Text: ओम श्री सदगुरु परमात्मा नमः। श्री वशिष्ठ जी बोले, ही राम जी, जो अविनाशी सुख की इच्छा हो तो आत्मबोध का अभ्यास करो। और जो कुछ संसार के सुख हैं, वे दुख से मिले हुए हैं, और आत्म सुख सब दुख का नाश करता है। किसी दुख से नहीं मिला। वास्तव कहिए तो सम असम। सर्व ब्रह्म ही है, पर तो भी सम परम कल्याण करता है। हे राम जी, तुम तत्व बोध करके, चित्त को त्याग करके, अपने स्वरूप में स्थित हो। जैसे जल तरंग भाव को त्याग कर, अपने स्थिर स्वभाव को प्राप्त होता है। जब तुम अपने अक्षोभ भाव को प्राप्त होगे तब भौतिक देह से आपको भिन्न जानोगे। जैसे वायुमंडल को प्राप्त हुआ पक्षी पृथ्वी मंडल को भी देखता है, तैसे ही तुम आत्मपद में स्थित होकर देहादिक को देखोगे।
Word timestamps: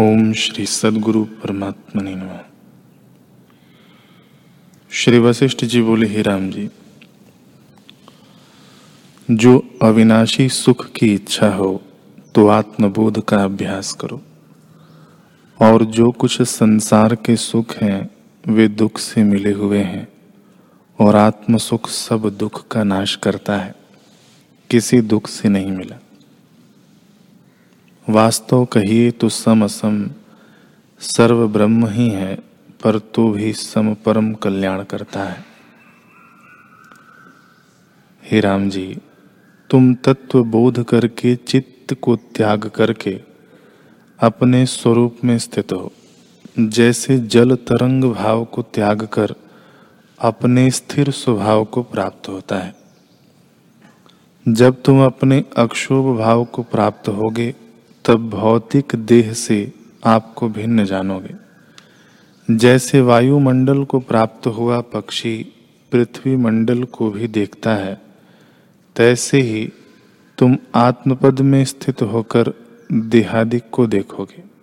ओम 0.00 0.32
श्री 0.32 0.64
सदगुरु 0.66 1.24
परमात्मा 1.24 2.02
नमः। 2.02 2.40
श्री 4.90 5.18
वशिष्ठ 5.18 5.64
जी 5.64 5.82
बोले, 5.82 6.06
ही 6.06 6.22
राम 6.22 6.50
जी, 6.50 6.68
जो 9.30 9.78
अविनाशी 9.82 10.48
सुख 10.48 10.86
की 10.90 11.14
इच्छा 11.14 11.48
हो 11.48 11.82
तो 12.34 12.46
आत्मबोध 12.48 13.24
का 13.24 13.42
अभ्यास 13.44 13.92
करो। 13.92 14.20
और 15.60 15.84
जो 15.84 16.10
कुछ 16.10 16.42
संसार 16.42 17.14
के 17.14 17.36
सुख 17.36 17.76
हैं, 17.76 18.10
वे 18.46 18.68
दुख 18.68 18.98
से 18.98 19.22
मिले 19.22 19.52
हुए 19.52 19.82
हैं, 19.82 20.08
और 20.98 21.16
आत्म 21.16 21.56
सुख 21.56 21.88
सब 21.88 22.28
दुख 22.38 22.66
का 22.68 22.84
नाश 22.84 23.16
करता 23.16 23.56
है। 23.56 23.74
किसी 24.70 25.00
दुख 25.00 25.28
से 25.28 25.48
नहीं 25.48 25.72
मिला। 25.72 25.96
वास्तव 28.14 28.64
कहिए 28.64 29.10
तो 29.10 29.28
सम 29.28 29.64
असम। 29.64 30.10
सर्व 31.00 31.48
ब्रह्म 31.48 31.86
ही 31.86 32.08
है, 32.08 32.34
पर 32.84 32.98
तो 32.98 33.30
भी 33.30 33.52
सम 33.52 33.94
परम 33.94 34.34
कल्याण 34.34 34.82
करता 34.82 35.22
है। 35.24 35.44
हे 38.24 38.40
राम 38.40 38.70
जी, 38.70 38.98
तुम 39.70 39.94
तत्व 39.94 40.44
बोध 40.44 40.84
करके, 40.84 41.36
चित्त 41.36 41.94
को 41.94 42.16
त्याग 42.16 42.66
करके, 42.68 43.20
अपने 44.20 44.66
स्वरूप 44.66 45.16
में 45.24 45.38
स्थित 45.38 45.72
हो। 45.72 45.92
जैसे 46.58 47.18
जल 47.18 47.54
तरंग 47.54 48.04
भाव 48.04 48.44
को 48.44 48.62
त्याग 48.62 49.06
कर, 49.06 49.34
अपने 50.20 50.70
स्थिर 50.70 51.10
स्वभाव 51.10 51.64
को 51.64 51.82
प्राप्त 51.82 52.28
होता 52.28 52.56
है। 52.56 52.74
जब 54.48 54.82
तुम 54.82 55.04
अपने 55.04 55.44
अक्षोभ 55.56 56.18
भाव 56.18 56.44
को 56.44 56.62
प्राप्त 56.62 57.08
होगे 57.08 57.54
तब 58.04 58.30
भौतिक 58.30 58.94
देह 58.96 59.32
से 59.32 59.72
आपको 60.04 60.48
भिन्न 60.48 60.84
जानोगे। 60.84 61.34
जैसे 62.50 63.00
वायुमंडल 63.00 63.84
को 63.84 64.00
प्राप्त 64.00 64.46
हुआ 64.46 64.80
पक्षी 64.80 65.52
पृथ्वी 65.92 66.36
मंडल 66.36 66.84
को 66.84 67.10
भी 67.10 67.28
देखता 67.28 67.74
है, 67.74 68.00
तैसे 68.96 69.40
ही 69.40 69.72
तुम 70.38 70.56
आत्मपद 70.74 71.40
में 71.40 71.64
स्थित 71.64 72.02
होकर 72.02 72.52
देहादिक 72.92 73.62
को 73.72 73.86
देखोगे। 73.86 74.53